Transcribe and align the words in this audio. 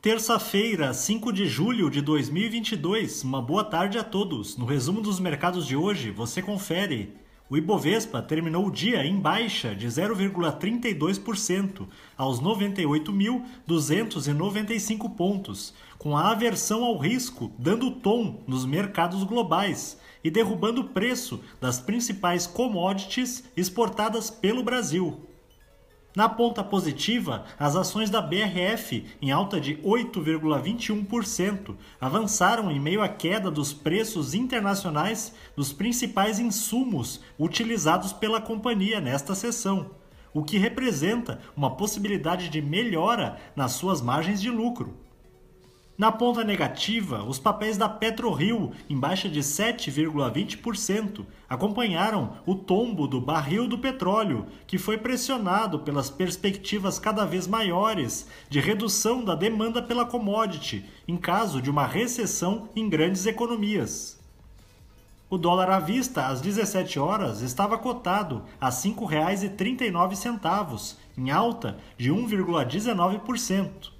Terça-feira, 0.00 0.94
5 0.94 1.32
de 1.32 1.48
julho 1.48 1.90
de 1.90 2.00
2022. 2.00 3.24
Uma 3.24 3.42
boa 3.42 3.64
tarde 3.64 3.98
a 3.98 4.04
todos. 4.04 4.56
No 4.56 4.64
resumo 4.64 5.00
dos 5.00 5.18
mercados 5.18 5.66
de 5.66 5.74
hoje, 5.74 6.12
você 6.12 6.40
confere. 6.40 7.16
O 7.50 7.56
Ibovespa 7.56 8.22
terminou 8.22 8.68
o 8.68 8.70
dia 8.70 9.04
em 9.04 9.18
baixa 9.18 9.74
de 9.74 9.88
0,32% 9.88 11.88
aos 12.16 12.40
98.295 12.40 15.16
pontos, 15.16 15.74
com 15.98 16.16
a 16.16 16.30
aversão 16.30 16.84
ao 16.84 16.96
risco 16.96 17.50
dando 17.58 17.90
tom 17.90 18.44
nos 18.46 18.64
mercados 18.64 19.24
globais 19.24 19.98
e 20.22 20.30
derrubando 20.30 20.82
o 20.82 20.90
preço 20.90 21.40
das 21.60 21.80
principais 21.80 22.46
commodities 22.46 23.42
exportadas 23.56 24.30
pelo 24.30 24.62
Brasil. 24.62 25.26
Na 26.16 26.26
ponta 26.28 26.64
positiva, 26.64 27.44
as 27.58 27.76
ações 27.76 28.08
da 28.08 28.22
BRF, 28.22 29.04
em 29.20 29.30
alta 29.30 29.60
de 29.60 29.76
8,21%, 29.76 31.76
avançaram 32.00 32.70
em 32.70 32.80
meio 32.80 33.02
à 33.02 33.08
queda 33.08 33.50
dos 33.50 33.74
preços 33.74 34.32
internacionais 34.32 35.34
dos 35.54 35.70
principais 35.72 36.40
insumos 36.40 37.20
utilizados 37.38 38.12
pela 38.12 38.40
companhia 38.40 39.02
nesta 39.02 39.34
sessão, 39.34 39.90
o 40.32 40.42
que 40.42 40.56
representa 40.56 41.40
uma 41.54 41.76
possibilidade 41.76 42.48
de 42.48 42.62
melhora 42.62 43.38
nas 43.54 43.72
suas 43.72 44.00
margens 44.00 44.40
de 44.40 44.50
lucro. 44.50 44.96
Na 45.98 46.10
ponta 46.12 46.44
negativa, 46.44 47.24
os 47.24 47.40
papéis 47.40 47.76
da 47.76 47.88
PetroRio, 47.88 48.70
em 48.88 48.96
baixa 48.96 49.28
de 49.28 49.40
7,20%, 49.40 51.26
acompanharam 51.48 52.34
o 52.46 52.54
tombo 52.54 53.08
do 53.08 53.20
barril 53.20 53.66
do 53.66 53.76
petróleo, 53.76 54.46
que 54.64 54.78
foi 54.78 54.96
pressionado 54.96 55.80
pelas 55.80 56.08
perspectivas 56.08 57.00
cada 57.00 57.26
vez 57.26 57.48
maiores 57.48 58.28
de 58.48 58.60
redução 58.60 59.24
da 59.24 59.34
demanda 59.34 59.82
pela 59.82 60.06
commodity, 60.06 60.84
em 61.08 61.16
caso 61.16 61.60
de 61.60 61.68
uma 61.68 61.84
recessão 61.84 62.68
em 62.76 62.88
grandes 62.88 63.26
economias. 63.26 64.20
O 65.28 65.36
dólar 65.36 65.68
à 65.68 65.80
vista, 65.80 66.28
às 66.28 66.40
17 66.40 67.00
horas, 67.00 67.42
estava 67.42 67.76
cotado 67.76 68.44
a 68.60 68.66
R$ 68.66 68.72
5,39, 68.72 70.94
em 71.16 71.32
alta 71.32 71.76
de 71.96 72.12
1,19%. 72.12 73.97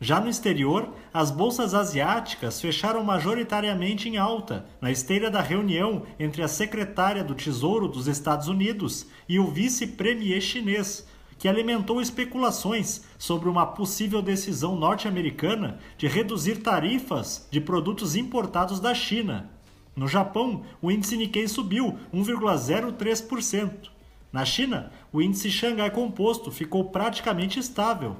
Já 0.00 0.20
no 0.20 0.28
exterior, 0.28 0.92
as 1.12 1.30
bolsas 1.30 1.72
asiáticas 1.72 2.60
fecharam 2.60 3.02
majoritariamente 3.02 4.08
em 4.08 4.18
alta, 4.18 4.66
na 4.80 4.90
esteira 4.90 5.30
da 5.30 5.40
reunião 5.40 6.02
entre 6.18 6.42
a 6.42 6.48
secretária 6.48 7.24
do 7.24 7.34
Tesouro 7.34 7.88
dos 7.88 8.06
Estados 8.06 8.46
Unidos 8.46 9.06
e 9.26 9.38
o 9.38 9.50
vice-premier 9.50 10.40
chinês, 10.42 11.06
que 11.38 11.48
alimentou 11.48 12.00
especulações 12.00 13.04
sobre 13.18 13.48
uma 13.48 13.66
possível 13.66 14.20
decisão 14.20 14.76
norte-americana 14.76 15.78
de 15.96 16.06
reduzir 16.06 16.56
tarifas 16.56 17.48
de 17.50 17.60
produtos 17.60 18.16
importados 18.16 18.80
da 18.80 18.94
China. 18.94 19.50
No 19.94 20.06
Japão, 20.06 20.62
o 20.82 20.90
índice 20.90 21.16
Nikkei 21.16 21.48
subiu 21.48 21.98
1,03%. 22.12 23.88
Na 24.30 24.44
China, 24.44 24.92
o 25.10 25.22
índice 25.22 25.50
Xangai 25.50 25.90
Composto 25.90 26.50
ficou 26.50 26.84
praticamente 26.90 27.58
estável, 27.58 28.16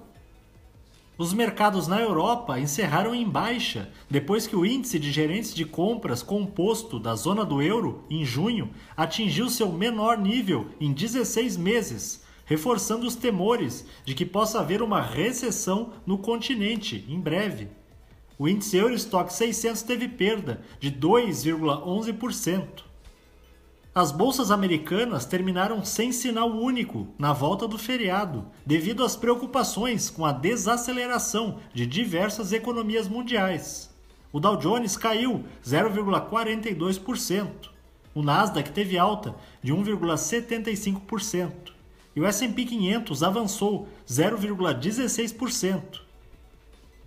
os 1.19 1.33
mercados 1.33 1.86
na 1.86 1.98
Europa 1.98 2.61
encerraram 2.61 3.14
em 3.14 3.27
baixa 3.27 3.91
depois 4.11 4.47
que 4.47 4.55
o 4.55 4.67
índice 4.67 4.98
de 4.98 5.11
gerentes 5.11 5.55
de 5.55 5.64
compras 5.64 6.22
composto 6.22 6.98
da 6.98 7.14
zona 7.14 7.45
do 7.45 7.62
euro, 7.62 8.05
em 8.11 8.25
junho, 8.25 8.70
atingiu 8.95 9.48
seu 9.48 9.72
menor 9.72 10.19
nível 10.19 10.69
em 10.78 10.92
16 10.92 11.56
meses, 11.56 12.22
reforçando 12.44 13.06
os 13.06 13.17
temores 13.17 13.87
de 14.05 14.14
que 14.14 14.27
possa 14.27 14.61
haver 14.61 14.83
uma 14.83 15.00
recessão 15.00 15.94
no 16.05 16.19
continente 16.19 17.05
em 17.09 17.19
breve. 17.19 17.69
O 18.38 18.47
índice 18.47 18.76
Eurostock 18.76 19.32
600 19.32 19.82
teve 19.82 20.09
perda 20.09 20.62
de 20.78 20.93
2,11%. 20.93 22.86
As 23.97 24.12
bolsas 24.12 24.51
americanas 24.51 25.25
terminaram 25.25 25.83
sem 25.83 26.12
sinal 26.12 26.51
único 26.51 27.09
na 27.19 27.33
volta 27.33 27.67
do 27.67 27.79
feriado, 27.79 28.45
devido 28.67 29.03
às 29.03 29.17
preocupações 29.17 30.11
com 30.11 30.27
a 30.27 30.33
desaceleração 30.33 31.61
de 31.73 31.87
diversas 31.87 32.53
economias 32.53 33.09
mundiais. 33.09 33.89
O 34.31 34.39
Dow 34.39 34.59
Jones 34.59 34.99
caiu 34.99 35.47
0,42%, 35.65 37.71
o 38.15 38.23
Nasdaq 38.23 38.71
teve 38.71 38.99
alta 38.99 39.35
de 39.62 39.73
1,75% 39.73 41.73
e 42.15 42.21
o 42.21 42.27
S&P 42.27 42.67
500 42.67 43.23
avançou 43.23 43.89
0,16%. 44.06 46.06